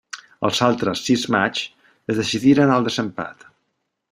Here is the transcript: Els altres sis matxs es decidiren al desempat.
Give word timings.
Els 0.47 0.61
altres 0.67 1.03
sis 1.09 1.25
matxs 1.35 1.93
es 2.15 2.23
decidiren 2.23 2.75
al 2.79 2.89
desempat. 2.89 3.47